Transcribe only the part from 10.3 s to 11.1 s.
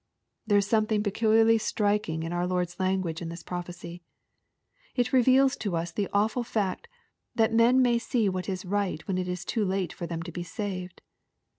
be saved.